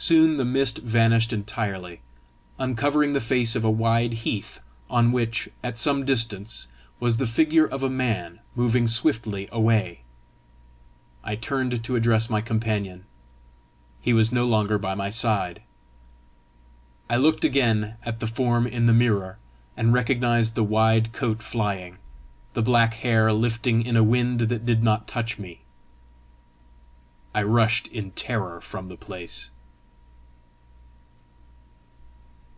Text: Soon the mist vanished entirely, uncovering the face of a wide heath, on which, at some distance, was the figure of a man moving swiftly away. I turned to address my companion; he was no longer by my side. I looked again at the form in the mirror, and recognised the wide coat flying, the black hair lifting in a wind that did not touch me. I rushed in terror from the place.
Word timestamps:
Soon 0.00 0.36
the 0.36 0.44
mist 0.44 0.78
vanished 0.78 1.32
entirely, 1.32 2.02
uncovering 2.56 3.14
the 3.14 3.20
face 3.20 3.56
of 3.56 3.64
a 3.64 3.70
wide 3.70 4.12
heath, 4.12 4.60
on 4.88 5.10
which, 5.10 5.48
at 5.60 5.76
some 5.76 6.04
distance, 6.04 6.68
was 7.00 7.16
the 7.16 7.26
figure 7.26 7.66
of 7.66 7.82
a 7.82 7.90
man 7.90 8.38
moving 8.54 8.86
swiftly 8.86 9.48
away. 9.50 10.02
I 11.24 11.34
turned 11.34 11.82
to 11.82 11.96
address 11.96 12.30
my 12.30 12.40
companion; 12.40 13.06
he 14.00 14.12
was 14.12 14.30
no 14.30 14.46
longer 14.46 14.78
by 14.78 14.94
my 14.94 15.10
side. 15.10 15.62
I 17.10 17.16
looked 17.16 17.44
again 17.44 17.96
at 18.04 18.20
the 18.20 18.28
form 18.28 18.68
in 18.68 18.86
the 18.86 18.94
mirror, 18.94 19.38
and 19.76 19.92
recognised 19.92 20.54
the 20.54 20.62
wide 20.62 21.12
coat 21.12 21.42
flying, 21.42 21.98
the 22.54 22.62
black 22.62 22.94
hair 22.94 23.32
lifting 23.32 23.82
in 23.84 23.96
a 23.96 24.04
wind 24.04 24.42
that 24.42 24.64
did 24.64 24.80
not 24.80 25.08
touch 25.08 25.40
me. 25.40 25.62
I 27.34 27.42
rushed 27.42 27.88
in 27.88 28.12
terror 28.12 28.60
from 28.60 28.86
the 28.86 28.96
place. 28.96 29.50